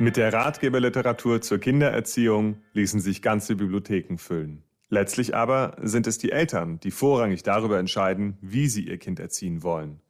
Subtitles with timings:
[0.00, 4.62] Mit der Ratgeberliteratur zur Kindererziehung ließen sich ganze Bibliotheken füllen.
[4.88, 9.62] Letztlich aber sind es die Eltern, die vorrangig darüber entscheiden, wie sie ihr Kind erziehen
[9.62, 10.00] wollen.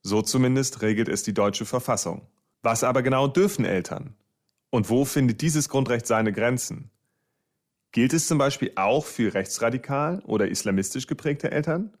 [0.00, 2.26] So zumindest regelt es die deutsche Verfassung.
[2.62, 4.14] Was aber genau dürfen Eltern?
[4.70, 6.90] Und wo findet dieses Grundrecht seine Grenzen?
[7.92, 11.92] Gilt es zum Beispiel auch für rechtsradikal oder islamistisch geprägte Eltern?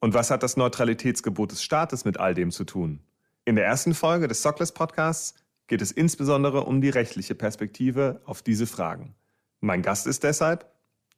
[0.00, 3.00] Und was hat das Neutralitätsgebot des Staates mit all dem zu tun?
[3.46, 5.34] In der ersten Folge des Sockless Podcasts
[5.66, 9.14] geht es insbesondere um die rechtliche Perspektive auf diese Fragen.
[9.60, 10.70] Mein Gast ist deshalb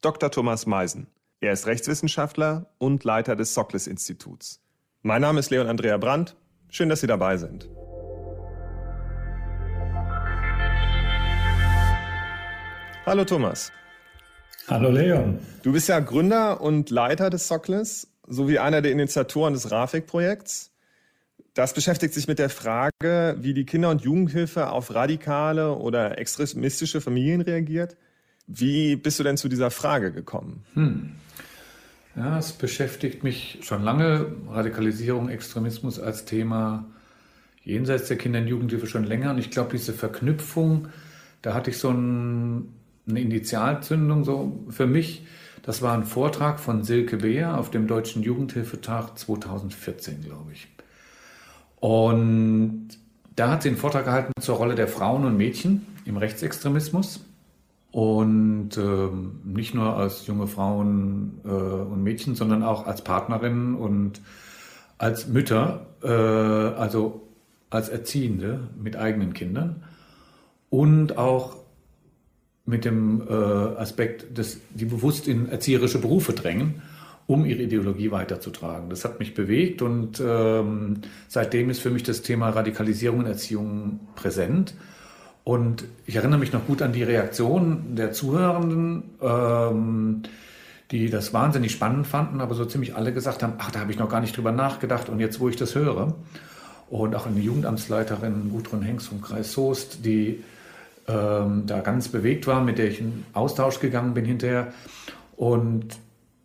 [0.02, 0.30] Dr.
[0.30, 1.08] Thomas Meisen.
[1.40, 4.62] Er ist Rechtswissenschaftler und Leiter des Sockless Instituts.
[5.02, 6.36] Mein Name ist Leon Andrea Brandt.
[6.68, 7.68] Schön, dass Sie dabei sind.
[13.04, 13.70] Hallo Thomas.
[14.68, 15.38] Hallo Leon.
[15.62, 20.72] Du bist ja Gründer und Leiter des Sockless sowie einer der Initiatoren des RAFIC-Projekts.
[21.54, 27.00] Das beschäftigt sich mit der Frage, wie die Kinder- und Jugendhilfe auf radikale oder extremistische
[27.00, 27.96] Familien reagiert.
[28.46, 30.64] Wie bist du denn zu dieser Frage gekommen?
[30.74, 31.12] Hm.
[32.14, 34.26] Ja, es beschäftigt mich schon lange.
[34.50, 36.86] Radikalisierung, Extremismus als Thema
[37.62, 39.30] jenseits der Kinder- und Jugendhilfe schon länger.
[39.30, 40.88] Und ich glaube, diese Verknüpfung,
[41.42, 42.72] da hatte ich so ein,
[43.08, 45.26] eine Initialzündung so für mich.
[45.62, 50.68] Das war ein Vortrag von Silke Beer auf dem Deutschen Jugendhilfetag 2014, glaube ich.
[51.80, 52.88] Und
[53.34, 57.24] da hat sie einen Vortrag gehalten zur Rolle der Frauen und Mädchen im Rechtsextremismus.
[57.92, 59.08] Und äh,
[59.44, 64.20] nicht nur als junge Frauen äh, und Mädchen, sondern auch als Partnerinnen und
[64.98, 67.22] als Mütter, äh, also
[67.70, 69.84] als Erziehende mit eigenen Kindern.
[70.68, 71.56] Und auch
[72.66, 76.82] mit dem äh, Aspekt, dass die bewusst in erzieherische Berufe drängen
[77.26, 78.88] um ihre Ideologie weiterzutragen.
[78.88, 84.00] Das hat mich bewegt und ähm, seitdem ist für mich das Thema Radikalisierung und Erziehung
[84.14, 84.74] präsent.
[85.42, 90.22] Und ich erinnere mich noch gut an die Reaktion der Zuhörenden, ähm,
[90.90, 93.98] die das wahnsinnig spannend fanden, aber so ziemlich alle gesagt haben, ach, da habe ich
[93.98, 96.14] noch gar nicht drüber nachgedacht und jetzt, wo ich das höre.
[96.88, 100.44] Und auch eine Jugendamtsleiterin, Gudrun Hengst vom Kreis Soest, die
[101.08, 104.72] ähm, da ganz bewegt war, mit der ich in Austausch gegangen bin hinterher.
[105.36, 105.96] Und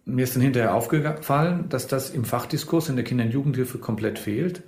[0.05, 4.19] mir ist dann hinterher aufgefallen, dass das im Fachdiskurs in der Kinder- und Jugendhilfe komplett
[4.19, 4.63] fehlt.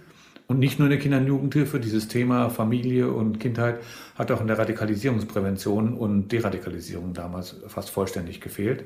[0.48, 3.80] Und nicht nur in der Kinder- und Jugendhilfe, dieses Thema Familie und Kindheit
[4.16, 8.86] hat auch in der Radikalisierungsprävention und Deradikalisierung damals fast vollständig gefehlt.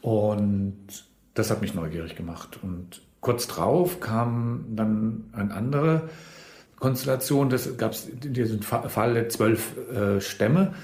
[0.00, 0.76] Und
[1.34, 2.58] das hat mich neugierig gemacht.
[2.62, 6.08] Und kurz drauf kam dann eine andere
[6.76, 7.50] Konstellation.
[7.50, 10.74] Das gab es in diesem Fall der zwölf äh, Stämme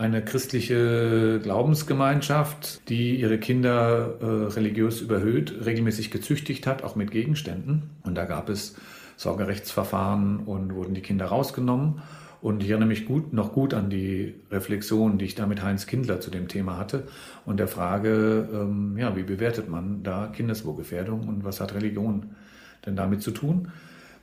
[0.00, 4.24] eine christliche Glaubensgemeinschaft, die ihre Kinder äh,
[4.54, 7.90] religiös überhöht, regelmäßig gezüchtigt hat, auch mit Gegenständen.
[8.02, 8.76] Und da gab es
[9.18, 12.00] Sorgerechtsverfahren und wurden die Kinder rausgenommen.
[12.40, 15.86] Und ich erinnere mich gut, noch gut an die Reflexion, die ich da mit Heinz
[15.86, 17.06] Kindler zu dem Thema hatte
[17.44, 22.30] und der Frage, ähm, ja, wie bewertet man da Kindeswohlgefährdung und was hat Religion
[22.86, 23.68] denn damit zu tun?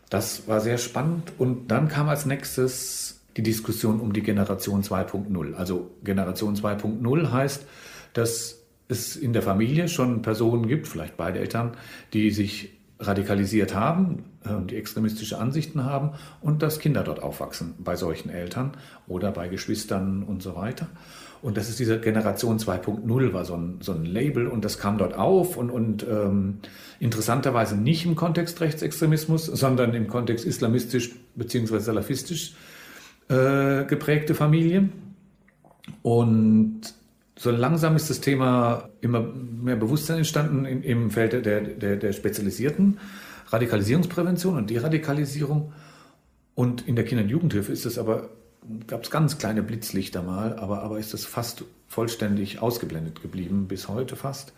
[0.09, 1.33] Das war sehr spannend.
[1.37, 5.53] Und dann kam als nächstes die Diskussion um die Generation 2.0.
[5.53, 7.65] Also Generation 2.0 heißt,
[8.13, 11.77] dass es in der Familie schon Personen gibt, vielleicht beide Eltern,
[12.13, 16.11] die sich radikalisiert haben, äh, die extremistische Ansichten haben
[16.41, 18.71] und dass Kinder dort aufwachsen bei solchen Eltern
[19.07, 20.87] oder bei Geschwistern und so weiter.
[21.43, 24.97] Und das ist diese Generation 2.0 war so ein, so ein Label und das kam
[24.97, 26.57] dort auf und, und ähm,
[26.99, 31.77] interessanterweise nicht im Kontext Rechtsextremismus, sondern im Kontext islamistisch bzw.
[31.77, 32.55] salafistisch
[33.29, 34.89] äh, geprägte Familie.
[36.01, 36.81] Und
[37.37, 42.99] so langsam ist das Thema immer mehr Bewusstsein entstanden im, Feld der, der, der spezialisierten
[43.49, 45.73] Radikalisierungsprävention und Deradikalisierung.
[46.55, 48.29] Und in der Kinder- und Jugendhilfe ist es aber,
[48.87, 53.87] gab es ganz kleine Blitzlichter mal, aber, aber ist das fast vollständig ausgeblendet geblieben, bis
[53.87, 54.53] heute fast.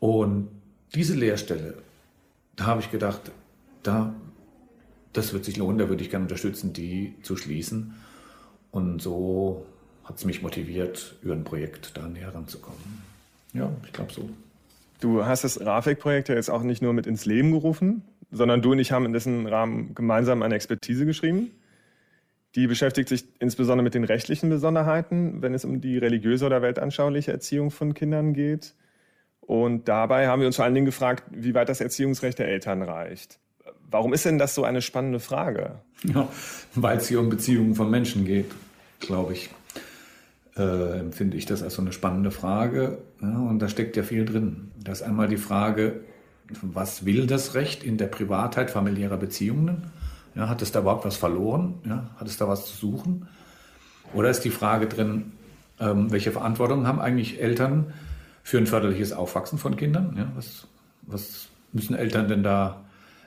[0.00, 0.48] Und
[0.94, 1.74] diese Lehrstelle,
[2.56, 3.30] da habe ich gedacht,
[3.82, 4.14] da
[5.12, 7.94] das wird sich lohnen, da würde ich gerne unterstützen, die zu schließen.
[8.70, 9.66] Und so
[10.04, 13.02] hat es mich motiviert, über ein Projekt da näher ranzukommen.
[13.52, 14.28] Ja, ich glaube so.
[15.00, 18.72] Du hast das RAFIC-Projekt ja jetzt auch nicht nur mit ins Leben gerufen, sondern du
[18.72, 21.50] und ich haben in dessen Rahmen gemeinsam eine Expertise geschrieben.
[22.54, 27.30] Die beschäftigt sich insbesondere mit den rechtlichen Besonderheiten, wenn es um die religiöse oder weltanschauliche
[27.30, 28.74] Erziehung von Kindern geht.
[29.40, 32.82] Und dabei haben wir uns vor allen Dingen gefragt, wie weit das Erziehungsrecht der Eltern
[32.82, 33.38] reicht.
[33.90, 35.76] Warum ist denn das so eine spannende Frage?
[36.04, 36.28] Ja,
[36.74, 38.50] weil es hier um Beziehungen von Menschen geht,
[39.00, 39.50] glaube ich.
[40.56, 42.98] Äh, empfinde ich das als so eine spannende Frage.
[43.22, 44.72] Ja, und da steckt ja viel drin.
[44.82, 46.00] Da ist einmal die Frage,
[46.62, 49.90] was will das Recht in der Privatheit familiärer Beziehungen?
[50.34, 51.74] Ja, hat es da überhaupt was verloren?
[51.86, 53.28] Ja, hat es da was zu suchen?
[54.12, 55.32] Oder ist die Frage drin,
[55.80, 57.92] ähm, welche Verantwortung haben eigentlich Eltern
[58.42, 60.14] für ein förderliches Aufwachsen von Kindern?
[60.16, 60.66] Ja, was,
[61.02, 62.84] was müssen Eltern denn da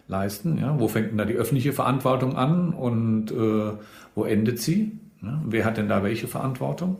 [0.07, 0.57] leisten?
[0.57, 3.71] Ja, wo fängt denn da die öffentliche Verantwortung an und äh,
[4.15, 4.99] wo endet sie?
[5.21, 6.97] Ja, wer hat denn da welche Verantwortung?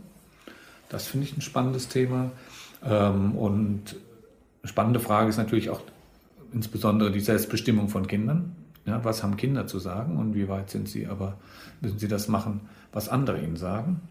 [0.89, 2.31] Das finde ich ein spannendes Thema.
[2.83, 3.95] Ähm, und
[4.61, 5.81] eine spannende Frage ist natürlich auch
[6.53, 8.55] insbesondere die Selbstbestimmung von Kindern.
[8.85, 11.37] Ja, was haben Kinder zu sagen und wie weit sind sie aber,
[11.81, 12.61] müssen sie das machen,
[12.91, 14.01] was andere ihnen sagen?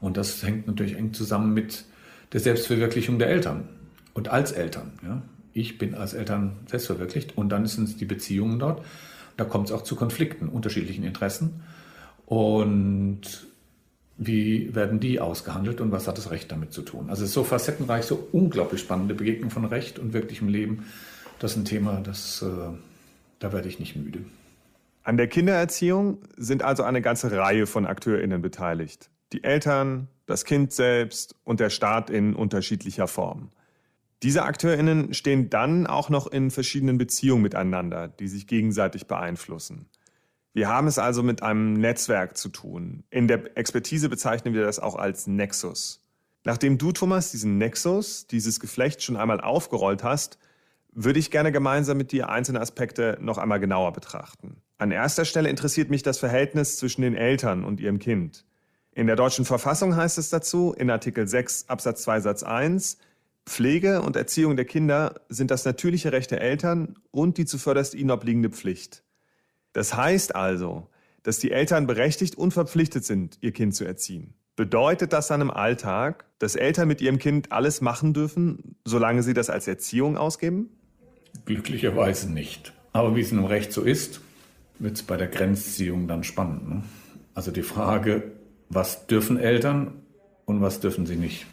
[0.00, 1.84] Und das hängt natürlich eng zusammen mit
[2.32, 3.68] der Selbstverwirklichung der Eltern
[4.14, 4.92] und als Eltern.
[5.02, 5.22] Ja.
[5.56, 8.84] Ich bin als Eltern selbstverwirklicht und dann sind es die Beziehungen dort.
[9.38, 11.62] Da kommt es auch zu Konflikten, unterschiedlichen Interessen.
[12.26, 13.46] Und
[14.18, 17.08] wie werden die ausgehandelt und was hat das Recht damit zu tun?
[17.08, 20.84] Also es ist so facettenreich, so unglaublich spannende Begegnung von Recht und wirklichem Leben.
[21.38, 22.46] Das ist ein Thema, das, äh,
[23.38, 24.26] da werde ich nicht müde.
[25.04, 29.08] An der Kindererziehung sind also eine ganze Reihe von AkteurInnen beteiligt.
[29.32, 33.48] Die Eltern, das Kind selbst und der Staat in unterschiedlicher Form.
[34.22, 39.88] Diese AkteurInnen stehen dann auch noch in verschiedenen Beziehungen miteinander, die sich gegenseitig beeinflussen.
[40.54, 43.04] Wir haben es also mit einem Netzwerk zu tun.
[43.10, 46.02] In der Expertise bezeichnen wir das auch als Nexus.
[46.44, 50.38] Nachdem du, Thomas, diesen Nexus, dieses Geflecht schon einmal aufgerollt hast,
[50.92, 54.62] würde ich gerne gemeinsam mit dir einzelne Aspekte noch einmal genauer betrachten.
[54.78, 58.46] An erster Stelle interessiert mich das Verhältnis zwischen den Eltern und ihrem Kind.
[58.92, 62.96] In der deutschen Verfassung heißt es dazu, in Artikel 6 Absatz 2 Satz 1,
[63.46, 68.10] Pflege und Erziehung der Kinder sind das natürliche Recht der Eltern und die zuvörderst ihnen
[68.10, 69.04] obliegende Pflicht.
[69.72, 70.88] Das heißt also,
[71.22, 74.34] dass die Eltern berechtigt und verpflichtet sind, ihr Kind zu erziehen.
[74.56, 79.34] Bedeutet das dann im Alltag, dass Eltern mit ihrem Kind alles machen dürfen, solange sie
[79.34, 80.70] das als Erziehung ausgeben?
[81.44, 82.72] Glücklicherweise nicht.
[82.92, 84.20] Aber wie es im Recht so ist,
[84.78, 86.68] wird es bei der Grenzziehung dann spannend.
[86.68, 86.82] Ne?
[87.34, 88.32] Also die Frage,
[88.70, 90.02] was dürfen Eltern
[90.46, 91.46] und was dürfen sie nicht?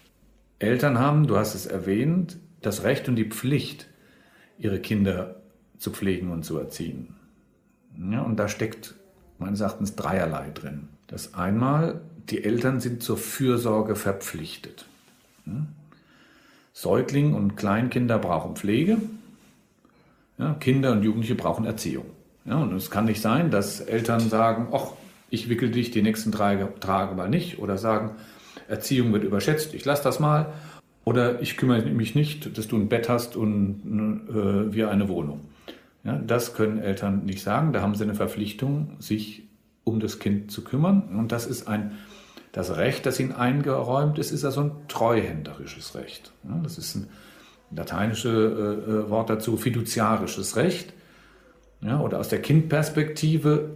[0.59, 3.87] Eltern haben, du hast es erwähnt, das Recht und die Pflicht,
[4.57, 5.41] ihre Kinder
[5.77, 7.15] zu pflegen und zu erziehen.
[8.11, 8.95] Ja, und da steckt
[9.37, 10.87] meines Erachtens dreierlei drin.
[11.07, 14.85] Das einmal, die Eltern sind zur Fürsorge verpflichtet.
[15.45, 15.65] Ja?
[16.73, 18.97] Säugling und Kleinkinder brauchen Pflege.
[20.39, 22.05] Ja, Kinder und Jugendliche brauchen Erziehung.
[22.45, 24.93] Ja, und es kann nicht sein, dass Eltern sagen, ach,
[25.29, 28.11] ich wickel dich die nächsten drei Tage mal nicht oder sagen,
[28.67, 30.53] Erziehung wird überschätzt, ich lasse das mal.
[31.05, 35.41] Oder ich kümmere mich nicht, dass du ein Bett hast und äh, wir eine Wohnung.
[36.03, 37.73] Ja, das können Eltern nicht sagen.
[37.73, 39.43] Da haben sie eine Verpflichtung, sich
[39.83, 41.17] um das Kind zu kümmern.
[41.17, 41.97] Und das ist ein,
[42.51, 46.31] das Recht, das ihnen eingeräumt ist, ist also ein treuhänderisches Recht.
[46.43, 47.07] Ja, das ist ein
[47.71, 50.93] lateinisches äh, äh, Wort dazu, fiduziarisches Recht.
[51.81, 53.71] Ja, oder aus der Kindperspektive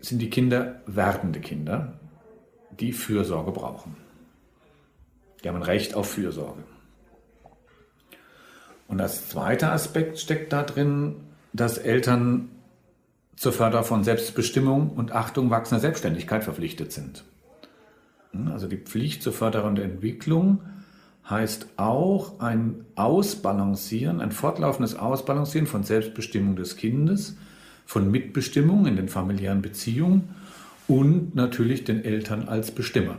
[0.00, 1.94] sind die Kinder werdende Kinder,
[2.80, 3.96] die Fürsorge brauchen.
[5.42, 6.62] Die haben ein Recht auf Fürsorge.
[8.88, 11.16] Und als zweiter Aspekt steckt da drin,
[11.52, 12.50] dass Eltern
[13.36, 17.24] zur Förderung von Selbstbestimmung und Achtung wachsender Selbstständigkeit verpflichtet sind.
[18.32, 20.62] Hm, also die Pflicht zur Förderung der Entwicklung
[21.28, 27.36] heißt auch ein Ausbalancieren, ein fortlaufendes Ausbalancieren von Selbstbestimmung des Kindes,
[27.84, 30.34] von Mitbestimmung in den familiären Beziehungen
[30.88, 33.16] und natürlich den Eltern als Bestimmer.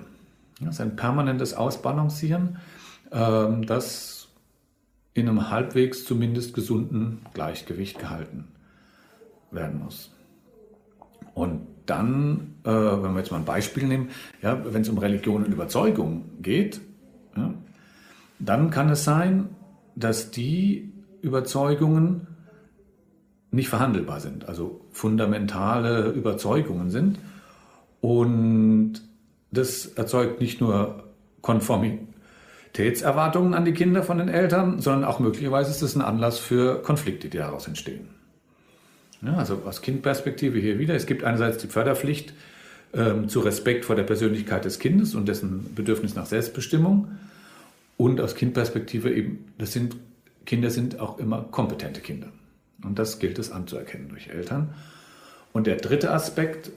[0.59, 2.57] Das ist ein permanentes Ausbalancieren,
[3.11, 4.27] ähm, das
[5.13, 8.47] in einem halbwegs zumindest gesunden Gleichgewicht gehalten
[9.51, 10.11] werden muss.
[11.33, 14.09] Und dann, äh, wenn wir jetzt mal ein Beispiel nehmen,
[14.41, 16.81] ja, wenn es um Religion und Überzeugung geht,
[17.35, 17.53] ja,
[18.39, 19.49] dann kann es sein,
[19.95, 22.27] dass die Überzeugungen
[23.51, 27.19] nicht verhandelbar sind, also fundamentale Überzeugungen sind.
[28.01, 29.01] Und
[29.51, 31.03] das erzeugt nicht nur
[31.41, 32.07] Konformität,
[32.79, 36.81] Qualitätserwartungen an die Kinder von den Eltern, sondern auch möglicherweise ist es ein Anlass für
[36.81, 38.07] Konflikte, die daraus entstehen.
[39.21, 40.95] Ja, also aus Kindperspektive hier wieder.
[40.95, 42.33] Es gibt einerseits die Förderpflicht
[42.93, 47.09] ähm, zu Respekt vor der Persönlichkeit des Kindes und dessen Bedürfnis nach Selbstbestimmung.
[47.97, 49.97] Und aus Kindperspektive eben, das sind,
[50.45, 52.27] Kinder sind auch immer kompetente Kinder.
[52.81, 54.73] Und das gilt es anzuerkennen durch Eltern.
[55.51, 56.71] Und der dritte Aspekt,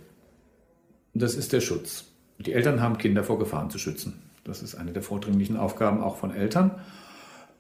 [1.15, 2.05] das ist der Schutz.
[2.39, 4.15] Die Eltern haben Kinder vor Gefahren zu schützen.
[4.45, 6.73] Das ist eine der vordringlichen Aufgaben auch von Eltern.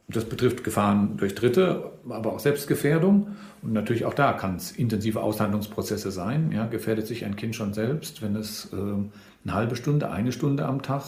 [0.08, 3.28] Das betrifft Gefahren durch Dritte, aber auch Selbstgefährdung.
[3.62, 6.50] Und natürlich auch da kann es intensive Aushandlungsprozesse sein.
[6.52, 10.66] Ja, gefährdet sich ein Kind schon selbst, wenn es äh, eine halbe Stunde, eine Stunde
[10.66, 11.04] am Tag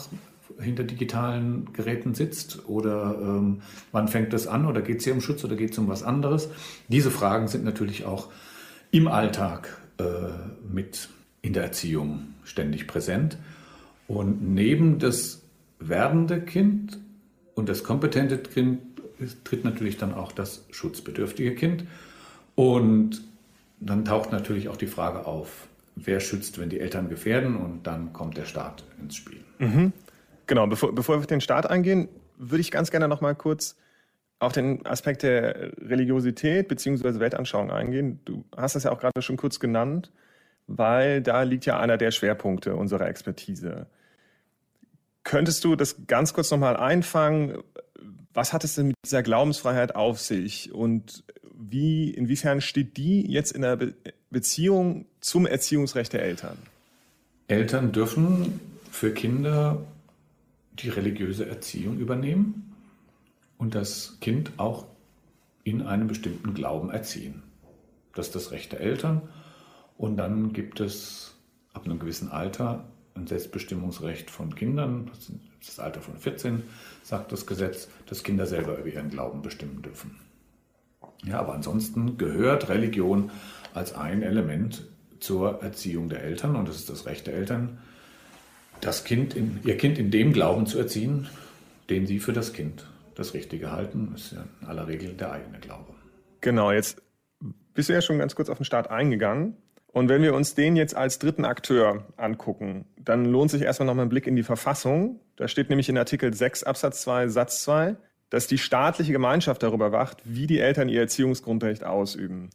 [0.59, 2.67] hinter digitalen Geräten sitzt?
[2.67, 3.61] Oder ähm,
[3.91, 4.65] wann fängt das an?
[4.65, 6.49] Oder geht es hier um Schutz oder geht es um was anderes?
[6.87, 8.29] Diese Fragen sind natürlich auch
[8.91, 10.03] im Alltag äh,
[10.71, 11.09] mit
[11.41, 13.37] in der Erziehung ständig präsent.
[14.07, 15.41] Und neben das
[15.79, 16.99] werdende Kind
[17.55, 18.81] und das kompetente Kind
[19.43, 21.85] tritt natürlich dann auch das schutzbedürftige Kind.
[22.55, 23.21] Und
[23.79, 28.13] dann taucht natürlich auch die Frage auf, wer schützt, wenn die Eltern gefährden und dann
[28.13, 29.39] kommt der Staat ins Spiel.
[29.59, 29.93] Mhm.
[30.47, 33.77] Genau, bevor, bevor wir auf den Staat eingehen, würde ich ganz gerne noch mal kurz
[34.39, 37.19] auf den Aspekt der Religiosität bzw.
[37.19, 38.19] Weltanschauung eingehen.
[38.25, 40.11] Du hast das ja auch gerade schon kurz genannt,
[40.67, 43.87] weil da liegt ja einer der Schwerpunkte unserer Expertise.
[45.23, 47.57] Könntest du das ganz kurz nochmal einfangen?
[48.33, 51.23] Was hat es denn mit dieser Glaubensfreiheit auf sich und
[51.57, 53.93] wie, inwiefern steht die jetzt in der Be
[54.31, 56.57] Beziehung zum Erziehungsrecht der Eltern?
[57.47, 58.59] Eltern dürfen
[58.91, 59.85] für Kinder
[60.73, 62.75] die religiöse Erziehung übernehmen
[63.57, 64.87] und das Kind auch
[65.63, 67.43] in einem bestimmten Glauben erziehen.
[68.13, 69.21] Das ist das Recht der Eltern.
[69.97, 71.35] Und dann gibt es
[71.73, 72.85] ab einem gewissen Alter
[73.15, 75.07] ein Selbstbestimmungsrecht von Kindern.
[75.07, 76.63] Das ist das Alter von 14,
[77.03, 80.19] sagt das Gesetz, dass Kinder selber über ihren Glauben bestimmen dürfen.
[81.23, 83.31] Ja, aber ansonsten gehört Religion
[83.73, 84.85] als ein Element
[85.19, 87.79] zur Erziehung der Eltern und es ist das Recht der Eltern,
[88.81, 91.27] das kind in, ihr Kind in dem Glauben zu erziehen,
[91.89, 95.59] den sie für das Kind das Richtige halten, ist ja in aller Regel der eigene
[95.59, 95.93] Glaube.
[96.41, 97.01] Genau, jetzt
[97.73, 99.55] bist du ja schon ganz kurz auf den Start eingegangen.
[99.95, 104.07] Und wenn wir uns den jetzt als dritten Akteur angucken, dann lohnt sich erstmal nochmal
[104.07, 105.21] ein Blick in die Verfassung.
[105.37, 107.95] Da steht nämlich in Artikel 6 Absatz 2 Satz 2,
[108.29, 112.49] dass die staatliche Gemeinschaft darüber wacht, wie die Eltern ihr Erziehungsgrundrecht ausüben.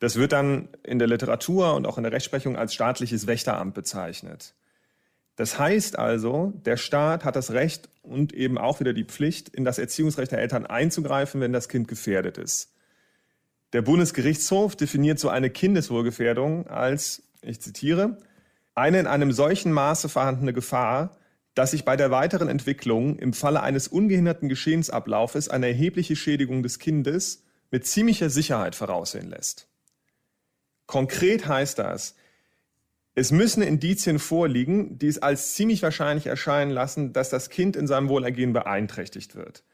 [0.00, 4.52] Das wird dann in der Literatur und auch in der Rechtsprechung als staatliches Wächteramt bezeichnet.
[5.36, 9.64] Das heißt also, der Staat hat das Recht und eben auch wieder die Pflicht, in
[9.64, 12.74] das Erziehungsrecht der Eltern einzugreifen, wenn das Kind gefährdet ist.
[13.72, 18.18] Der Bundesgerichtshof definiert so eine Kindeswohlgefährdung als, ich zitiere,
[18.74, 21.16] eine in einem solchen Maße vorhandene Gefahr,
[21.54, 26.78] dass sich bei der weiteren Entwicklung im Falle eines ungehinderten Geschehensablaufes eine erhebliche Schädigung des
[26.78, 29.68] Kindes mit ziemlicher Sicherheit voraussehen lässt.
[30.86, 32.16] Konkret heißt das,
[33.14, 37.86] es müssen Indizien vorliegen, die es als ziemlich wahrscheinlich erscheinen lassen, dass das Kind in
[37.86, 39.64] seinem Wohlergehen beeinträchtigt wird.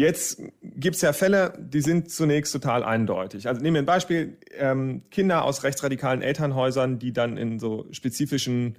[0.00, 3.46] Jetzt gibt es ja Fälle, die sind zunächst total eindeutig.
[3.46, 8.78] Also nehmen wir ein Beispiel, ähm, Kinder aus rechtsradikalen Elternhäusern, die dann in so spezifischen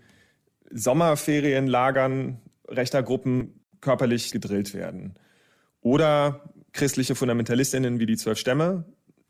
[0.71, 5.13] Sommerferienlagern rechter Gruppen körperlich gedrillt werden.
[5.81, 8.85] Oder christliche Fundamentalistinnen wie die Zwölf Stämme,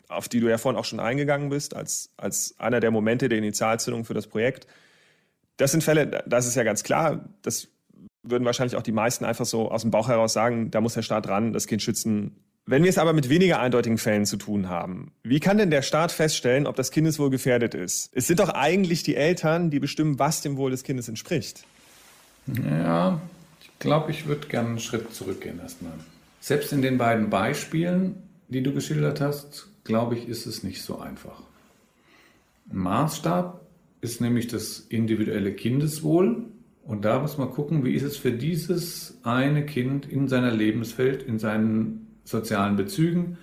[0.08, 3.38] auf die du ja vorhin auch schon eingegangen bist, als, als einer der Momente der
[3.38, 4.66] Initialzündung für das Projekt.
[5.58, 7.68] Das sind Fälle, das ist ja ganz klar, das
[8.24, 11.02] würden wahrscheinlich auch die meisten einfach so aus dem Bauch heraus sagen, da muss der
[11.02, 12.36] Staat ran, das Kind schützen.
[12.66, 15.82] Wenn wir es aber mit weniger eindeutigen Fällen zu tun haben, wie kann denn der
[15.82, 18.10] Staat feststellen, ob das Kindeswohl gefährdet ist?
[18.14, 21.66] Es sind doch eigentlich die Eltern, die bestimmen, was dem Wohl des Kindes entspricht.
[22.48, 23.20] Ja,
[23.62, 25.94] ich glaube, ich würde gerne einen Schritt zurückgehen erstmal.
[26.40, 31.00] Selbst in den beiden Beispielen, die du geschildert hast, glaube ich, ist es nicht so
[31.00, 31.42] einfach.
[32.70, 33.62] Ein Maßstab
[34.02, 36.46] ist nämlich das individuelle Kindeswohl.
[36.86, 41.24] Und da muss man gucken, wie ist es für dieses eine Kind in seiner Lebenswelt,
[41.24, 43.38] in seinen sozialen Bezügen,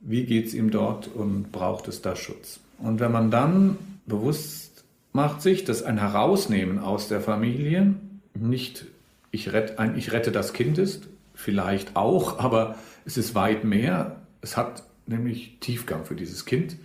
[0.00, 2.60] wie geht es ihm dort und braucht es da Schutz.
[2.78, 7.94] Und wenn man dann bewusst macht sich, dass ein Herausnehmen aus der Familie
[8.34, 8.86] nicht
[9.30, 14.16] ich rette, ein Ich rette das Kind ist, vielleicht auch, aber es ist weit mehr.
[14.40, 16.76] Es hat nämlich Tiefgang für dieses Kind.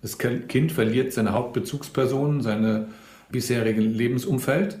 [0.00, 2.88] Das Kind verliert seine Hauptbezugsperson, seine
[3.30, 4.78] bisherige Lebensumfeld.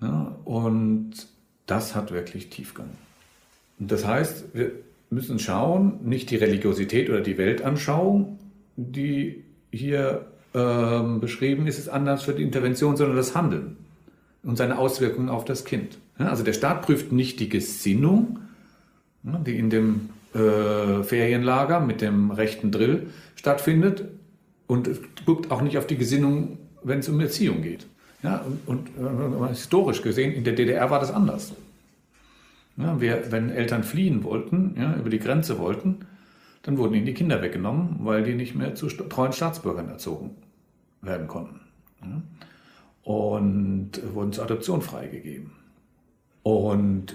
[0.00, 1.12] Ja, und
[1.66, 2.90] das hat wirklich Tiefgang.
[3.78, 4.72] Und das heißt, wir
[5.10, 8.38] müssen schauen, nicht die Religiosität oder die Weltanschauung,
[8.76, 13.76] die hier ähm, beschrieben ist, ist anders für die Intervention, sondern das Handeln
[14.42, 15.98] und seine Auswirkungen auf das Kind.
[16.18, 18.38] Ja, also der Staat prüft nicht die Gesinnung,
[19.22, 24.04] die in dem äh, Ferienlager mit dem rechten Drill stattfindet
[24.66, 24.88] und
[25.24, 27.86] guckt auch nicht auf die Gesinnung, wenn es um Erziehung geht.
[28.22, 31.52] Ja, und, und äh, historisch gesehen, in der DDR war das anders.
[32.76, 36.06] Ja, wir, wenn Eltern fliehen wollten, ja, über die Grenze wollten,
[36.62, 40.30] dann wurden ihnen die Kinder weggenommen, weil die nicht mehr zu treuen Staatsbürgern erzogen
[41.00, 41.60] werden konnten.
[42.02, 42.22] Ja,
[43.04, 45.52] und wurden zur Adoption freigegeben.
[46.42, 47.14] Und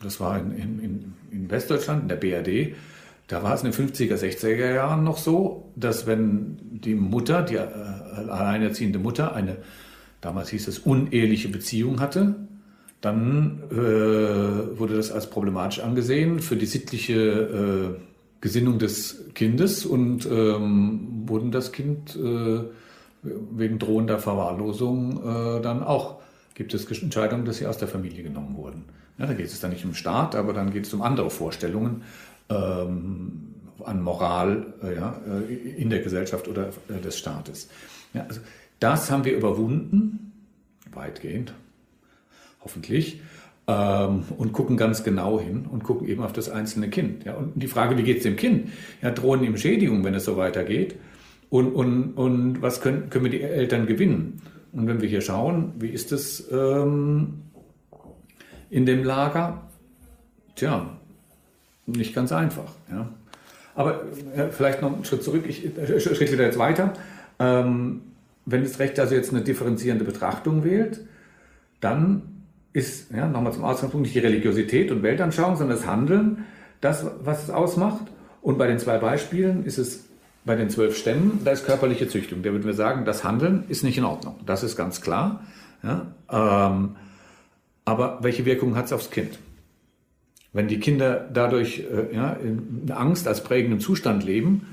[0.00, 2.76] das war in, in, in Westdeutschland, in der BRD,
[3.32, 7.54] da war es in den 50er, 60er Jahren noch so, dass wenn die Mutter, die
[7.54, 9.56] äh, alleinerziehende Mutter, eine,
[10.22, 12.36] damals hieß es, uneheliche Beziehung hatte,
[13.02, 18.00] dann äh, wurde das als problematisch angesehen für die sittliche äh,
[18.40, 22.60] Gesinnung des Kindes und ähm, wurden das Kind äh,
[23.22, 26.22] wegen drohender Verwahrlosung äh, dann auch
[26.54, 28.84] gibt es Entscheidungen, dass sie aus der Familie genommen wurden.
[29.18, 32.02] Ja, da geht es dann nicht um Staat, aber dann geht es um andere Vorstellungen
[32.48, 37.68] ähm, an Moral äh, ja, äh, in der Gesellschaft oder des Staates.
[38.14, 38.40] Ja, also
[38.82, 40.32] das haben wir überwunden,
[40.92, 41.54] weitgehend,
[42.60, 43.20] hoffentlich,
[43.68, 47.24] ähm, und gucken ganz genau hin und gucken eben auf das einzelne Kind.
[47.24, 48.70] Ja, und die Frage, wie geht es dem Kind?
[49.00, 50.96] Ja, drohen ihm Schädigungen, wenn es so weitergeht?
[51.48, 54.42] Und, und, und was können, können wir die Eltern gewinnen?
[54.72, 57.42] Und wenn wir hier schauen, wie ist es ähm,
[58.70, 59.68] in dem Lager?
[60.56, 60.98] Tja,
[61.86, 62.72] nicht ganz einfach.
[62.90, 63.10] Ja.
[63.74, 64.02] Aber
[64.34, 66.94] äh, vielleicht noch einen Schritt zurück, ich, äh, Schritt wieder jetzt weiter.
[67.38, 68.00] Ähm,
[68.44, 71.00] wenn das Recht also jetzt eine differenzierende Betrachtung wählt,
[71.80, 72.22] dann
[72.72, 76.44] ist, ja, nochmal zum Ausgangspunkt, nicht die Religiosität und Weltanschauung, sondern das Handeln,
[76.80, 78.04] das, was es ausmacht.
[78.40, 80.04] Und bei den zwei Beispielen ist es
[80.44, 82.42] bei den zwölf Stämmen, da ist körperliche Züchtung.
[82.42, 84.40] Da würden wir sagen, das Handeln ist nicht in Ordnung.
[84.44, 85.44] Das ist ganz klar.
[85.82, 86.96] Ja, ähm,
[87.84, 89.38] aber welche Wirkung hat es aufs Kind?
[90.52, 94.66] Wenn die Kinder dadurch äh, ja, in Angst als prägendem Zustand leben,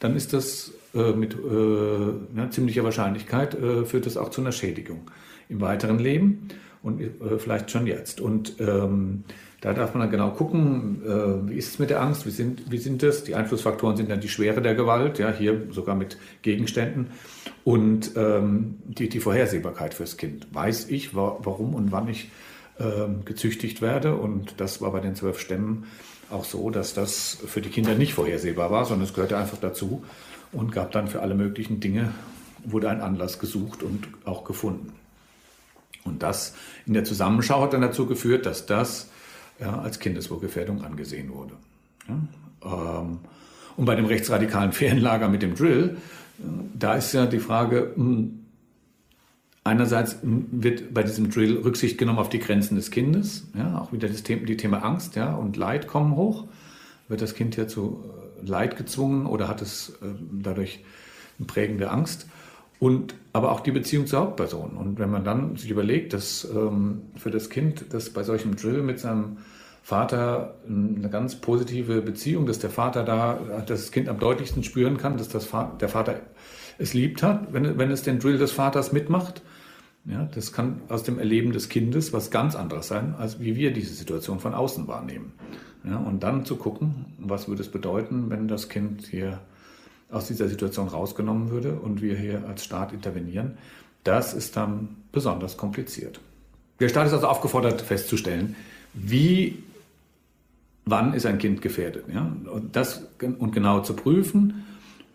[0.00, 5.10] dann ist das mit äh, ja, ziemlicher Wahrscheinlichkeit äh, führt das auch zu einer Schädigung
[5.48, 6.48] im weiteren Leben
[6.82, 8.20] und äh, vielleicht schon jetzt.
[8.20, 9.24] Und ähm,
[9.60, 12.70] da darf man dann genau gucken, äh, wie ist es mit der Angst, wie sind,
[12.70, 13.24] wie sind das?
[13.24, 17.08] Die Einflussfaktoren sind dann die Schwere der Gewalt, ja, hier sogar mit Gegenständen
[17.64, 20.46] und ähm, die, die Vorhersehbarkeit fürs Kind.
[20.52, 22.30] Weiß ich, wa warum und wann ich
[22.78, 24.16] ähm, gezüchtigt werde?
[24.16, 25.84] Und das war bei den zwölf Stämmen
[26.30, 30.04] auch so, dass das für die Kinder nicht vorhersehbar war, sondern es gehörte einfach dazu
[30.54, 32.12] und gab dann für alle möglichen Dinge,
[32.64, 34.92] wurde ein Anlass gesucht und auch gefunden.
[36.04, 36.54] Und das
[36.86, 39.08] in der Zusammenschau hat dann dazu geführt, dass das
[39.58, 41.54] ja, als Kindeswohlgefährdung angesehen wurde.
[42.08, 43.18] Ja, ähm,
[43.76, 45.96] und bei dem rechtsradikalen Ferienlager mit dem Drill,
[46.38, 46.42] äh,
[46.78, 48.44] da ist ja die Frage, hm,
[49.64, 54.08] einerseits wird bei diesem Drill Rücksicht genommen auf die Grenzen des Kindes, ja, auch wieder
[54.08, 56.44] das Thema, die Thema Angst ja, und Leid kommen hoch.
[57.08, 60.84] Wird das Kind ja zu äh, Leid gezwungen oder hat es äh, dadurch
[61.38, 62.28] eine prägende Angst?
[62.78, 64.76] Und aber auch die Beziehung zur Hauptperson.
[64.76, 68.82] Und wenn man dann sich überlegt, dass ähm, für das Kind, das bei solchem Drill
[68.82, 69.38] mit seinem
[69.82, 74.96] Vater eine ganz positive Beziehung, dass der Vater da, dass das Kind am deutlichsten spüren
[74.96, 76.20] kann, dass das, der Vater
[76.78, 79.42] es liebt hat, wenn, wenn es den Drill des Vaters mitmacht.
[80.06, 83.72] Ja, das kann aus dem Erleben des Kindes was ganz anderes sein, als wie wir
[83.72, 85.32] diese Situation von außen wahrnehmen.
[85.84, 89.40] Ja, und dann zu gucken, was würde es bedeuten, wenn das Kind hier
[90.10, 93.58] aus dieser Situation rausgenommen würde und wir hier als Staat intervenieren,
[94.02, 96.20] das ist dann besonders kompliziert.
[96.80, 98.56] Der Staat ist also aufgefordert festzustellen,
[98.94, 99.62] wie,
[100.84, 102.04] wann ist ein Kind gefährdet.
[102.12, 102.34] Ja?
[102.50, 104.64] Und das und genau zu prüfen.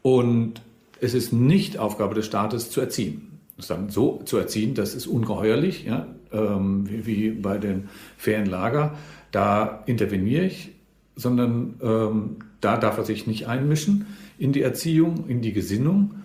[0.02, 0.62] Und
[1.02, 3.40] es ist nicht Aufgabe des Staates zu erziehen.
[3.58, 6.08] So zu erziehen, das ist ungeheuerlich, ja?
[6.32, 8.96] Ähm, wie, wie, bei den Ferienlager.
[9.32, 10.72] Da interveniere ich,
[11.16, 16.16] sondern ähm, da darf er sich nicht einmischen in die Erziehung, in die Gesinnung,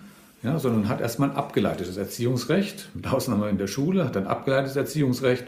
[0.43, 4.77] ja, sondern hat erstmal ein abgeleitetes Erziehungsrecht, mit Ausnahme in der Schule, hat ein abgeleitetes
[4.77, 5.45] Erziehungsrecht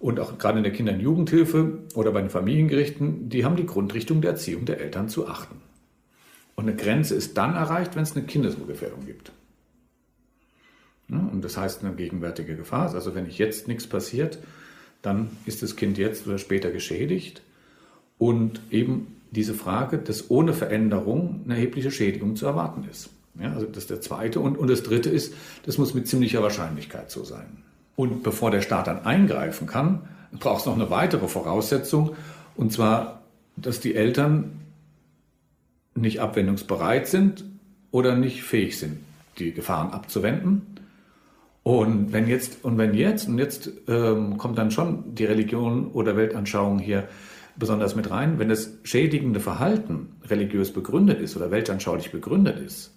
[0.00, 3.66] und auch gerade in der Kinder- und Jugendhilfe oder bei den Familiengerichten, die haben die
[3.66, 5.56] Grundrichtung der Erziehung der Eltern zu achten.
[6.56, 9.32] Und eine Grenze ist dann erreicht, wenn es eine Kindeswohlgefährdung gibt.
[11.08, 12.92] Ja, und das heißt eine gegenwärtige Gefahr.
[12.94, 14.38] Also wenn ich jetzt nichts passiert,
[15.04, 17.42] dann ist das Kind jetzt oder später geschädigt.
[18.18, 23.10] Und eben diese Frage, dass ohne Veränderung eine erhebliche Schädigung zu erwarten ist.
[23.38, 24.40] Ja, also das ist der zweite.
[24.40, 25.34] Und, und das dritte ist,
[25.66, 27.64] das muss mit ziemlicher Wahrscheinlichkeit so sein.
[27.96, 32.16] Und bevor der Staat dann eingreifen kann, braucht es noch eine weitere Voraussetzung,
[32.56, 33.22] und zwar,
[33.56, 34.60] dass die Eltern
[35.94, 37.44] nicht abwendungsbereit sind
[37.90, 38.98] oder nicht fähig sind,
[39.38, 40.62] die Gefahren abzuwenden.
[41.64, 46.14] Und wenn jetzt, und wenn jetzt, und jetzt ähm, kommt dann schon die Religion oder
[46.14, 47.08] Weltanschauung hier
[47.56, 52.92] besonders mit rein, wenn das schädigende Verhalten religiös begründet ist oder weltanschaulich begründet ist,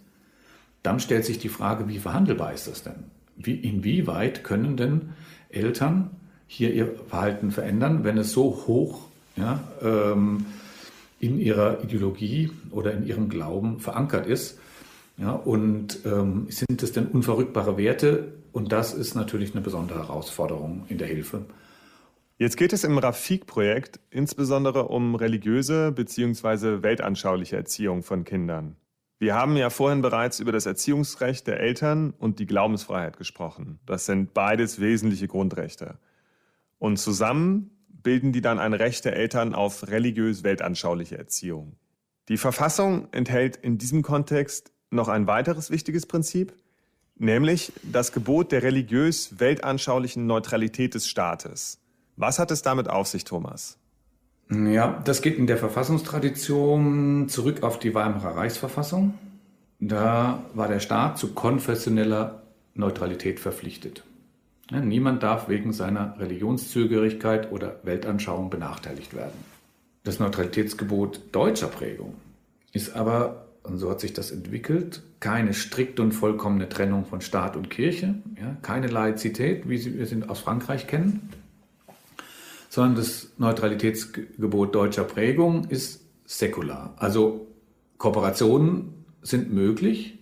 [0.84, 3.06] dann stellt sich die Frage, wie verhandelbar ist das denn?
[3.38, 5.10] Wie, inwieweit können denn
[5.50, 6.12] Eltern
[6.48, 10.46] hier ihr Verhalten verändern, wenn es so hoch ja, ähm,
[11.22, 14.60] in ihrer Ideologie oder in ihrem Glauben verankert ist?
[15.18, 18.34] Ja, und ähm, sind es denn unverrückbare Werte?
[18.58, 21.46] Und das ist natürlich eine besondere Herausforderung in der Hilfe.
[22.40, 26.82] Jetzt geht es im Rafik-Projekt insbesondere um religiöse bzw.
[26.82, 28.76] weltanschauliche Erziehung von Kindern.
[29.20, 33.78] Wir haben ja vorhin bereits über das Erziehungsrecht der Eltern und die Glaubensfreiheit gesprochen.
[33.86, 36.00] Das sind beides wesentliche Grundrechte.
[36.80, 41.76] Und zusammen bilden die dann ein Recht der Eltern auf religiös-weltanschauliche Erziehung.
[42.28, 46.56] Die Verfassung enthält in diesem Kontext noch ein weiteres wichtiges Prinzip.
[47.20, 51.80] Nämlich das Gebot der religiös-weltanschaulichen Neutralität des Staates.
[52.16, 53.78] Was hat es damit auf sich, Thomas?
[54.50, 59.14] Ja, das geht in der Verfassungstradition zurück auf die Weimarer Reichsverfassung.
[59.80, 64.04] Da war der Staat zu konfessioneller Neutralität verpflichtet.
[64.72, 69.46] Niemand darf wegen seiner Religionszugehörigkeit oder Weltanschauung benachteiligt werden.
[70.04, 72.16] Das Neutralitätsgebot deutscher Prägung
[72.74, 77.56] ist aber, und so hat sich das entwickelt, keine strikte und vollkommene Trennung von Staat
[77.56, 81.30] und Kirche, ja, keine Laizität, wie wir sie aus Frankreich kennen,
[82.70, 86.94] sondern das Neutralitätsgebot deutscher Prägung ist säkular.
[86.98, 87.48] Also
[87.98, 90.20] Kooperationen sind möglich,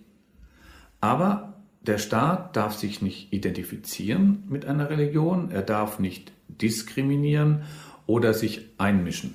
[1.00, 7.62] aber der Staat darf sich nicht identifizieren mit einer Religion, er darf nicht diskriminieren
[8.06, 9.34] oder sich einmischen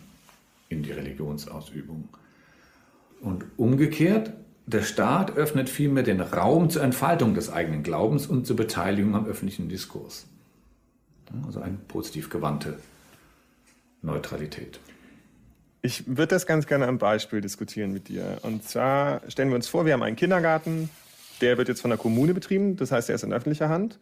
[0.69, 2.09] in die Religionsausübung.
[3.21, 4.33] Und umgekehrt,
[4.65, 9.25] der Staat öffnet vielmehr den Raum zur Entfaltung des eigenen Glaubens und zur Beteiligung am
[9.25, 10.27] öffentlichen Diskurs.
[11.45, 12.77] Also eine positiv gewandte
[14.01, 14.79] Neutralität.
[15.81, 18.37] Ich würde das ganz gerne am Beispiel diskutieren mit dir.
[18.43, 20.89] Und zwar stellen wir uns vor, wir haben einen Kindergarten,
[21.41, 23.99] der wird jetzt von der Kommune betrieben, das heißt, er ist in öffentlicher Hand.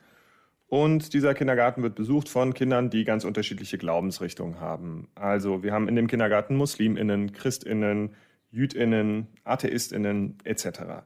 [0.67, 5.07] Und dieser Kindergarten wird besucht von Kindern, die ganz unterschiedliche Glaubensrichtungen haben.
[5.15, 8.11] Also wir haben in dem Kindergarten Musliminnen, Christinnen,
[8.51, 11.03] Jüdinnen, Atheistinnen etc.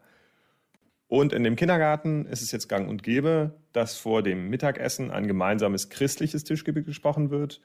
[1.07, 5.27] Und in dem Kindergarten ist es jetzt gang und gäbe, dass vor dem Mittagessen ein
[5.27, 7.61] gemeinsames christliches Tischgebet gesprochen wird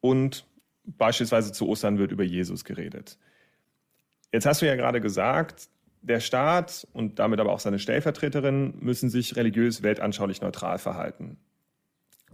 [0.00, 0.46] und
[0.84, 3.18] beispielsweise zu Ostern wird über Jesus geredet.
[4.32, 5.68] Jetzt hast du ja gerade gesagt,
[6.02, 11.38] der Staat und damit aber auch seine Stellvertreterin müssen sich religiös weltanschaulich neutral verhalten.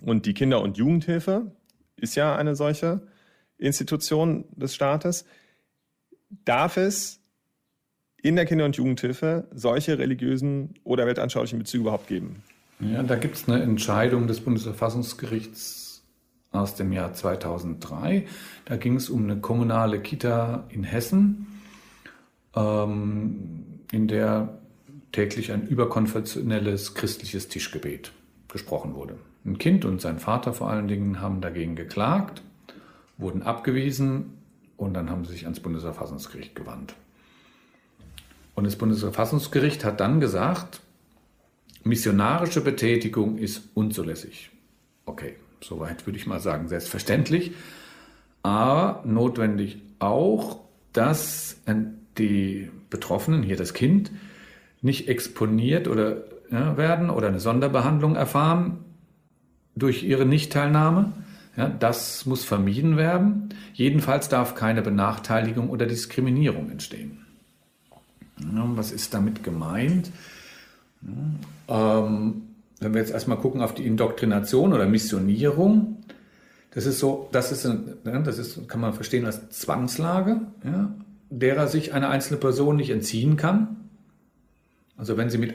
[0.01, 1.53] Und die Kinder- und Jugendhilfe
[1.97, 3.03] ist ja eine solche
[3.59, 5.27] Institution des Staates.
[6.45, 7.21] Darf es
[8.21, 12.43] in der Kinder- und Jugendhilfe solche religiösen oder weltanschaulichen Bezüge überhaupt geben?
[12.81, 16.03] Ja, da gibt es eine Entscheidung des Bundesverfassungsgerichts
[16.53, 18.27] aus dem Jahr 2003.
[18.65, 21.47] Da ging es um eine kommunale Kita in Hessen
[22.55, 24.59] ähm, in der
[25.13, 28.13] täglich ein überkonfessionelles christliches Tischgebet
[28.49, 29.19] gesprochen wurde.
[29.45, 32.43] Ein Kind und sein Vater vor allen Dingen haben dagegen geklagt,
[33.17, 34.38] wurden abgewiesen
[34.79, 36.95] und dann haben sie sich ans Bundesverfassungsgericht gewandt.
[38.55, 40.81] Und das Bundesverfassungsgericht hat dann gesagt,
[41.85, 44.51] missionarische Betätigung ist unzulässig.
[45.05, 47.53] Okay, soweit würde ich mal sagen, selbstverständlich.
[48.43, 50.61] Aber notwendig auch,
[50.93, 54.11] dass ein die Betroffenen, hier das Kind,
[54.83, 58.79] nicht exponiert oder ja, werden oder eine Sonderbehandlung erfahren
[59.77, 61.13] durch ihre Nichtteilnahme.
[61.59, 63.51] Ja, das muss vermieden werden.
[63.75, 67.19] Jedenfalls darf keine Benachteiligung oder Diskriminierung entstehen.
[68.41, 70.11] Ja, was ist damit gemeint?
[71.69, 72.43] Ähm,
[72.81, 75.97] wenn wir jetzt erstmal gucken auf die Indoktrination oder Missionierung,
[76.71, 77.69] das ist so, das ist,
[78.05, 80.41] das ist, kann man verstehen als Zwangslage.
[80.65, 80.91] Ja?
[81.31, 83.89] derer sich eine einzelne Person nicht entziehen kann.
[84.97, 85.55] Also wenn sie mit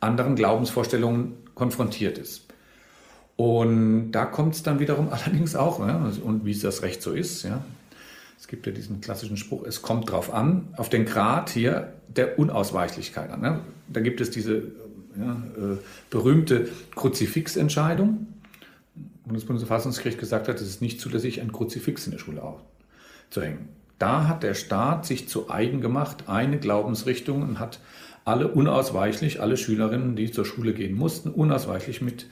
[0.00, 2.45] anderen Glaubensvorstellungen konfrontiert ist.
[3.36, 6.12] Und da kommt es dann wiederum allerdings auch, ne?
[6.24, 7.62] und wie es das Recht so ist, ja.
[8.38, 12.38] Es gibt ja diesen klassischen Spruch, es kommt drauf an, auf den Grad hier der
[12.38, 13.40] Unausweichlichkeit an.
[13.40, 13.60] Ne?
[13.88, 14.62] Da gibt es diese
[15.18, 15.78] ja, äh,
[16.10, 18.26] berühmte Kruzifixentscheidung,
[19.24, 23.70] das Bundesverfassungsgericht gesagt hat, es ist nicht zulässig, ein Kruzifix in der Schule aufzuhängen.
[23.98, 27.80] Da hat der Staat sich zu eigen gemacht, eine Glaubensrichtung und hat
[28.24, 32.26] alle unausweichlich, alle Schülerinnen, die zur Schule gehen mussten, unausweichlich mit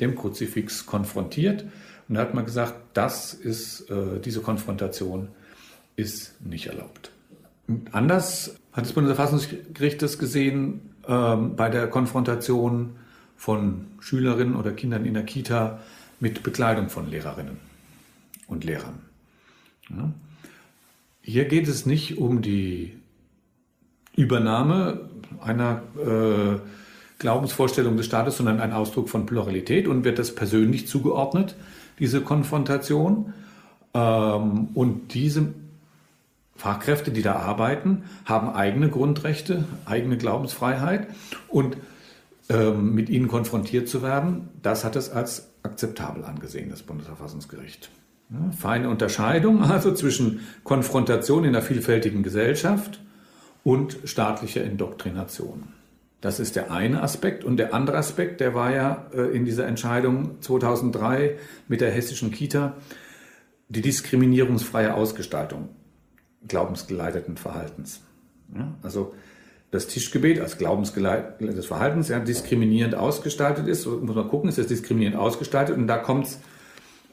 [0.00, 1.64] dem Kruzifix konfrontiert.
[2.08, 5.28] Und da hat man gesagt, das ist, äh, diese Konfrontation
[5.96, 7.10] ist nicht erlaubt.
[7.66, 12.96] Und anders hat das Bundesverfassungsgericht das gesehen äh, bei der Konfrontation
[13.36, 15.80] von Schülerinnen oder Kindern in der Kita
[16.20, 17.58] mit Bekleidung von Lehrerinnen
[18.46, 19.00] und Lehrern.
[19.90, 20.12] Ja.
[21.22, 22.98] Hier geht es nicht um die
[24.16, 25.08] Übernahme
[25.40, 26.58] einer äh,
[27.24, 31.56] Glaubensvorstellung des Staates, sondern ein Ausdruck von Pluralität und wird das persönlich zugeordnet,
[31.98, 33.32] diese Konfrontation.
[33.94, 35.54] Ähm, und diese
[36.54, 41.08] Fachkräfte, die da arbeiten, haben eigene Grundrechte, eigene Glaubensfreiheit
[41.48, 41.78] und
[42.50, 47.88] ähm, mit ihnen konfrontiert zu werden, das hat es als akzeptabel angesehen, das Bundesverfassungsgericht.
[48.58, 53.00] Feine Unterscheidung also zwischen Konfrontation in einer vielfältigen Gesellschaft
[53.62, 55.62] und staatlicher Indoktrination.
[56.24, 57.44] Das ist der eine Aspekt.
[57.44, 61.36] Und der andere Aspekt, der war ja äh, in dieser Entscheidung 2003
[61.68, 62.78] mit der hessischen Kita,
[63.68, 65.68] die diskriminierungsfreie Ausgestaltung
[66.48, 68.00] glaubensgeleiteten Verhaltens.
[68.82, 69.12] Also
[69.70, 73.84] das Tischgebet als glaubensgeleitetes Verhaltens ja, diskriminierend ausgestaltet ist.
[73.84, 75.76] Muss man gucken, ist das diskriminierend ausgestaltet?
[75.76, 76.38] Und da kommt es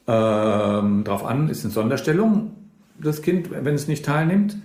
[0.08, 2.56] ähm, drauf an, ist eine Sonderstellung
[2.98, 4.56] das Kind, wenn es nicht teilnimmt.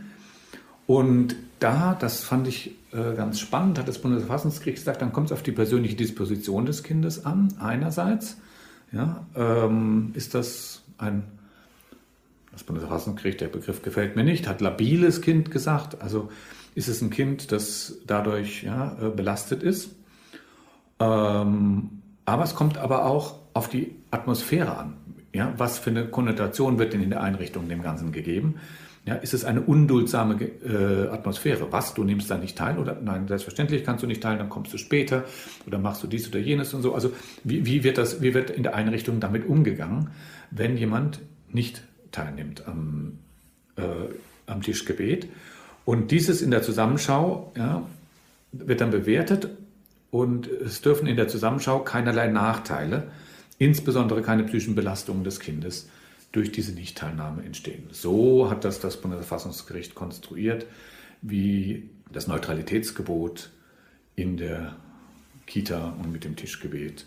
[0.86, 2.76] Und da, das fand ich
[3.16, 7.24] ganz spannend, hat das Bundesverfassungsgericht gesagt, dann kommt es auf die persönliche Disposition des Kindes
[7.24, 8.38] an, einerseits.
[8.92, 11.24] Ja, ähm, ist das ein,
[12.52, 16.30] das Bundesverfassungsgericht, der Begriff gefällt mir nicht, hat labiles Kind gesagt, also
[16.74, 19.90] ist es ein Kind, das dadurch ja, äh, belastet ist.
[21.00, 24.94] Ähm, aber es kommt aber auch auf die Atmosphäre an.
[25.32, 28.56] Ja, was für eine Konnotation wird denn in der Einrichtung dem Ganzen gegeben?
[29.06, 31.68] Ja, ist es eine unduldsame äh, Atmosphäre?
[31.70, 32.76] Was, du nimmst da nicht teil?
[32.76, 35.24] Oder nein, selbstverständlich kannst du nicht teil, dann kommst du später
[35.64, 36.92] oder machst du dies oder jenes und so.
[36.92, 37.12] Also
[37.44, 40.10] wie, wie, wird das, wie wird in der Einrichtung damit umgegangen,
[40.50, 41.20] wenn jemand
[41.52, 43.18] nicht teilnimmt am,
[43.76, 43.82] äh,
[44.46, 45.28] am Tischgebet?
[45.84, 47.86] Und dieses in der Zusammenschau ja,
[48.50, 49.50] wird dann bewertet
[50.10, 53.06] und es dürfen in der Zusammenschau keinerlei Nachteile,
[53.58, 55.88] insbesondere keine psychischen Belastungen des Kindes
[56.32, 57.88] durch diese Nichtteilnahme entstehen.
[57.92, 60.66] So hat das das Bundesverfassungsgericht konstruiert,
[61.22, 63.50] wie das Neutralitätsgebot
[64.16, 64.76] in der
[65.46, 67.06] Kita und mit dem Tischgebet,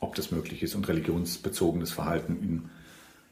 [0.00, 2.70] ob das möglich ist und religionsbezogenes Verhalten in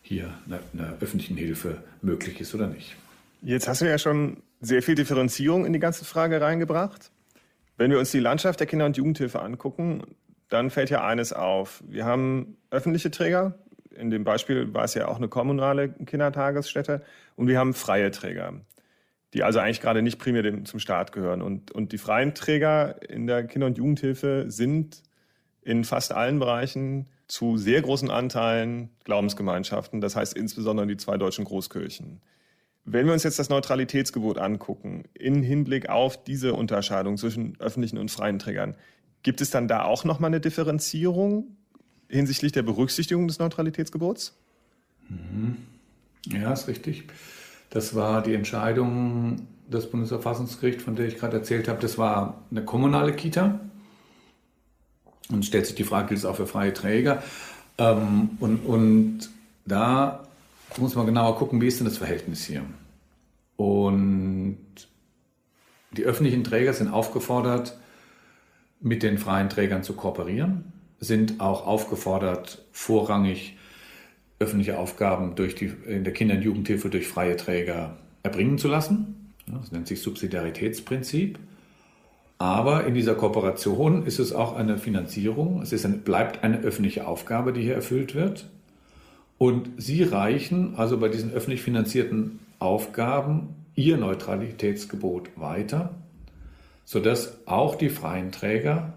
[0.02, 2.94] hier einer, einer öffentlichen Hilfe möglich ist oder nicht.
[3.42, 7.10] Jetzt hast du ja schon sehr viel Differenzierung in die ganze Frage reingebracht.
[7.76, 10.02] Wenn wir uns die Landschaft der Kinder- und Jugendhilfe angucken,
[10.48, 11.82] dann fällt ja eines auf.
[11.86, 13.58] Wir haben öffentliche Träger,
[13.98, 17.02] in dem Beispiel war es ja auch eine kommunale Kindertagesstätte.
[17.34, 18.54] Und wir haben freie Träger,
[19.34, 21.42] die also eigentlich gerade nicht primär dem, zum Staat gehören.
[21.42, 25.02] Und, und die freien Träger in der Kinder- und Jugendhilfe sind
[25.62, 31.44] in fast allen Bereichen zu sehr großen Anteilen Glaubensgemeinschaften, das heißt insbesondere die zwei deutschen
[31.44, 32.20] Großkirchen.
[32.84, 38.12] Wenn wir uns jetzt das Neutralitätsgebot angucken, in Hinblick auf diese Unterscheidung zwischen öffentlichen und
[38.12, 38.76] freien Trägern,
[39.24, 41.56] gibt es dann da auch nochmal eine Differenzierung
[42.08, 44.34] hinsichtlich der Berücksichtigung des Neutralitätsgebots?
[45.08, 45.56] Mhm.
[46.26, 47.04] Ja, ist richtig.
[47.70, 51.80] Das war die Entscheidung des Bundesverfassungsgerichts, von der ich gerade erzählt habe.
[51.80, 53.60] Das war eine kommunale Kita.
[55.30, 57.22] Und stellt sich die Frage, gilt es auch für freie Träger?
[57.78, 59.30] Ähm, und, und
[59.64, 60.26] da
[60.78, 62.62] muss man genauer gucken, wie ist denn das Verhältnis hier?
[63.56, 64.58] Und
[65.92, 67.76] die öffentlichen Träger sind aufgefordert,
[68.80, 73.56] mit den freien Trägern zu kooperieren sind auch aufgefordert, vorrangig
[74.38, 79.32] öffentliche Aufgaben durch die, in der Kinder- und Jugendhilfe durch freie Träger erbringen zu lassen.
[79.46, 81.38] Das nennt sich Subsidiaritätsprinzip.
[82.38, 85.62] Aber in dieser Kooperation ist es auch eine Finanzierung.
[85.62, 88.50] Es ist eine, bleibt eine öffentliche Aufgabe, die hier erfüllt wird.
[89.38, 95.94] Und sie reichen also bei diesen öffentlich finanzierten Aufgaben ihr Neutralitätsgebot weiter,
[96.84, 98.94] sodass auch die freien Träger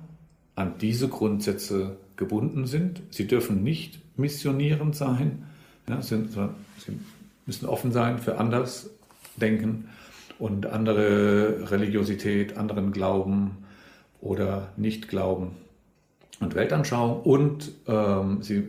[0.60, 3.02] an diese Grundsätze gebunden sind.
[3.12, 5.45] Sie dürfen nicht missionierend sein.
[5.88, 7.00] Ja, sind, sie
[7.45, 9.88] müssen offen sein für Andersdenken
[10.38, 13.60] und andere Religiosität, anderen Glauben
[14.19, 15.52] oder Nichtglauben
[16.41, 17.22] und Weltanschauung.
[17.22, 18.67] Und ähm, sie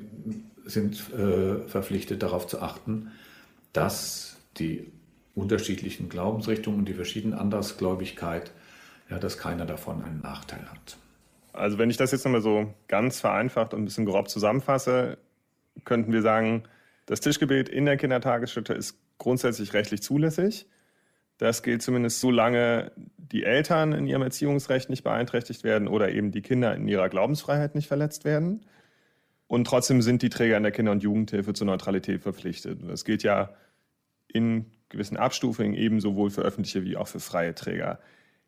[0.67, 3.11] sind äh, verpflichtet darauf zu achten,
[3.73, 4.87] dass die
[5.35, 8.53] unterschiedlichen Glaubensrichtungen und die verschiedenen Andersgläubigkeit,
[9.11, 10.97] ja, dass keiner davon einen Nachteil hat.
[11.61, 15.19] Also wenn ich das jetzt nochmal so ganz vereinfacht und ein bisschen grob zusammenfasse,
[15.85, 16.65] könnten wir sagen,
[17.05, 20.67] das Tischgebet in der Kindertagesstätte ist grundsätzlich rechtlich zulässig.
[21.37, 26.43] Das gilt zumindest solange die Eltern in ihrem Erziehungsrecht nicht beeinträchtigt werden oder eben die
[26.43, 28.65] Kinder in ihrer Glaubensfreiheit nicht verletzt werden.
[29.47, 32.81] Und trotzdem sind die Träger in der Kinder- und Jugendhilfe zur Neutralität verpflichtet.
[32.89, 33.51] Das gilt ja
[34.29, 37.99] in gewissen Abstufungen eben sowohl für öffentliche wie auch für freie Träger.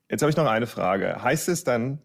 [0.09, 1.23] Jetzt habe ich noch eine Frage.
[1.23, 1.99] Heißt es dann,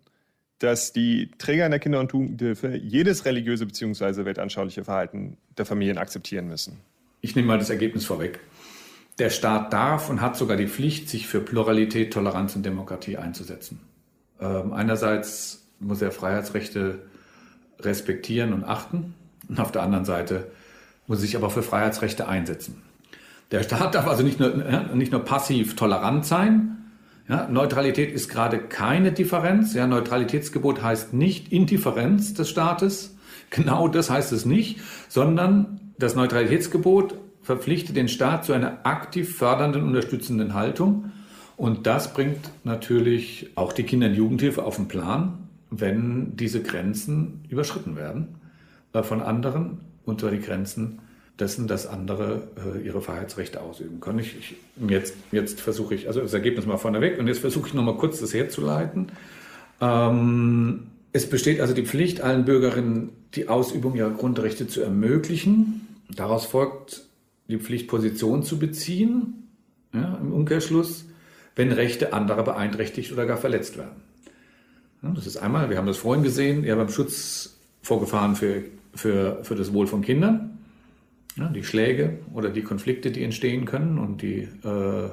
[0.59, 4.25] dass die Träger in der Kinder- und Jugendhilfe jedes religiöse bzw.
[4.25, 6.79] weltanschauliche Verhalten der Familien akzeptieren müssen.
[7.21, 8.39] Ich nehme mal das Ergebnis vorweg.
[9.19, 13.79] Der Staat darf und hat sogar die Pflicht, sich für Pluralität, Toleranz und Demokratie einzusetzen.
[14.39, 16.99] Ähm, einerseits muss er Freiheitsrechte
[17.79, 19.13] respektieren und achten
[19.47, 20.51] und auf der anderen Seite
[21.07, 22.81] muss er sich aber für Freiheitsrechte einsetzen.
[23.51, 24.49] Der Staat darf also nicht nur,
[24.93, 26.76] nicht nur passiv tolerant sein,
[27.29, 29.73] ja, Neutralität ist gerade keine Differenz.
[29.73, 33.13] Ja, Neutralitätsgebot heißt nicht Indifferenz des Staates.
[33.49, 39.83] Genau das heißt es nicht, sondern das Neutralitätsgebot verpflichtet den Staat zu einer aktiv fördernden,
[39.83, 41.13] unterstützenden Haltung.
[41.55, 47.45] Und das bringt natürlich auch die Kinder- und Jugendhilfe auf den Plan, wenn diese Grenzen
[47.47, 48.35] überschritten werden
[48.91, 50.99] äh, von anderen und zwar die Grenzen
[51.39, 54.19] dessen, dass andere äh, ihre Freiheitsrechte ausüben können.
[54.19, 54.56] Ich, ich,
[54.89, 58.19] jetzt, jetzt versuche ich, also das Ergebnis mal vorneweg und jetzt versuche ich nochmal kurz
[58.19, 59.12] das herzuleiten.
[59.80, 65.88] Ähm, es besteht also die Pflicht, allen Bürgerinnen die Ausübung ihrer Grundrechte zu ermöglichen.
[66.13, 67.06] Daraus folgt
[67.47, 69.47] die Pflicht, Position zu beziehen,
[69.93, 71.06] ja, im Umkehrschluss,
[71.56, 74.02] wenn Rechte anderer beeinträchtigt oder gar verletzt werden.
[75.04, 78.63] Ja, das ist einmal, wir haben das vorhin gesehen, ja beim Schutz vor Gefahren für,
[78.93, 80.56] für, für das Wohl von Kindern,
[81.38, 85.10] ja, die Schläge oder die Konflikte, die entstehen können und die, äh,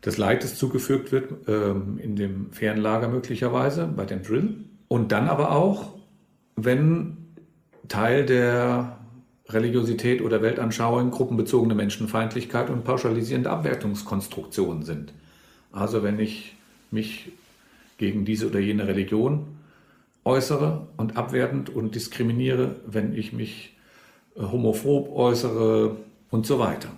[0.00, 1.70] das Leid, das zugefügt wird, äh,
[2.02, 4.54] in dem Fernlager möglicherweise, bei dem Drill.
[4.88, 5.94] Und dann aber auch,
[6.56, 7.16] wenn
[7.88, 8.98] Teil der
[9.48, 15.12] Religiosität oder Weltanschauung gruppenbezogene Menschenfeindlichkeit und pauschalisierende Abwertungskonstruktionen sind.
[15.72, 16.54] Also wenn ich
[16.90, 17.32] mich
[17.96, 19.46] gegen diese oder jene Religion
[20.24, 23.77] äußere und abwertend und diskriminiere, wenn ich mich
[24.38, 25.96] homophob äußere
[26.30, 26.90] und so weiter.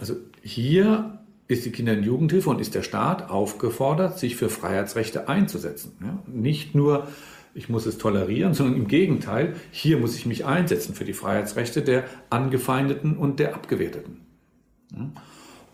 [0.00, 5.28] Also hier ist die Kinder- und Jugendhilfe und ist der Staat aufgefordert, sich für Freiheitsrechte
[5.28, 5.92] einzusetzen.
[6.26, 7.06] Nicht nur
[7.54, 11.82] ich muss es tolerieren, sondern im Gegenteil, hier muss ich mich einsetzen für die Freiheitsrechte
[11.82, 14.20] der Angefeindeten und der Abgewerteten.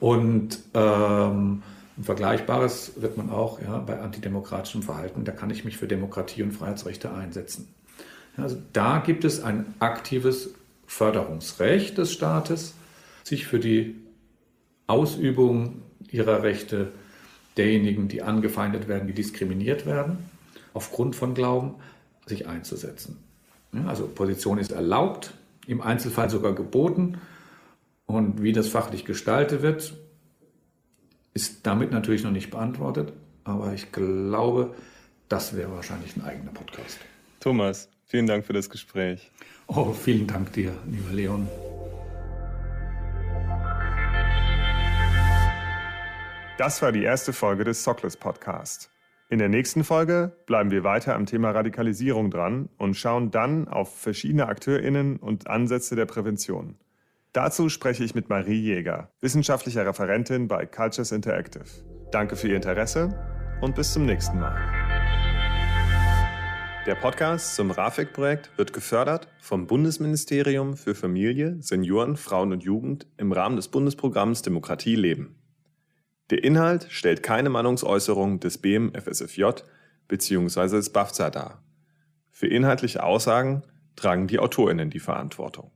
[0.00, 1.62] Und ähm,
[1.96, 6.42] ein Vergleichbares wird man auch ja, bei antidemokratischem Verhalten, da kann ich mich für Demokratie
[6.42, 7.68] und Freiheitsrechte einsetzen.
[8.36, 10.54] Also da gibt es ein aktives
[10.86, 12.74] Förderungsrecht des Staates,
[13.22, 13.96] sich für die
[14.86, 16.92] Ausübung ihrer Rechte
[17.56, 20.18] derjenigen, die angefeindet werden, die diskriminiert werden,
[20.72, 21.76] aufgrund von Glauben
[22.26, 23.18] sich einzusetzen.
[23.86, 25.34] Also Position ist erlaubt,
[25.66, 27.18] im Einzelfall sogar geboten.
[28.06, 29.94] Und wie das fachlich gestaltet wird,
[31.32, 33.12] ist damit natürlich noch nicht beantwortet.
[33.44, 34.74] Aber ich glaube,
[35.28, 36.98] das wäre wahrscheinlich ein eigener Podcast.
[37.40, 39.30] Thomas, vielen Dank für das Gespräch.
[39.66, 41.48] Oh, vielen Dank dir, lieber Leon.
[46.56, 48.90] Das war die erste Folge des Sockless Podcast.
[49.28, 53.98] In der nächsten Folge bleiben wir weiter am Thema Radikalisierung dran und schauen dann auf
[53.98, 56.76] verschiedene AkteurInnen und Ansätze der Prävention.
[57.32, 61.64] Dazu spreche ich mit Marie Jäger, wissenschaftlicher Referentin bei Cultures Interactive.
[62.12, 63.08] Danke für Ihr Interesse
[63.60, 64.83] und bis zum nächsten Mal.
[66.86, 73.32] Der Podcast zum RAFIC-Projekt wird gefördert vom Bundesministerium für Familie, Senioren, Frauen und Jugend im
[73.32, 75.34] Rahmen des Bundesprogramms Demokratie leben.
[76.28, 79.44] Der Inhalt stellt keine Meinungsäußerung des BMFSFJ
[80.08, 80.76] bzw.
[80.76, 81.62] des BAFZA dar.
[82.30, 83.62] Für inhaltliche Aussagen
[83.96, 85.70] tragen die AutorInnen die Verantwortung.